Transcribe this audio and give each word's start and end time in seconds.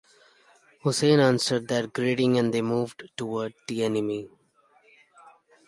Hussain 0.81 1.19
answered 1.19 1.67
their 1.67 1.85
greeting 1.85 2.39
and 2.39 2.51
they 2.51 2.63
moved 2.63 3.07
toward 3.15 3.53
the 3.67 3.83
enemy. 3.83 4.31